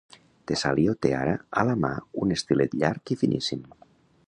[0.51, 1.93] Tesalio té ara a la mà
[2.23, 3.63] un estilet llarg i finíssim.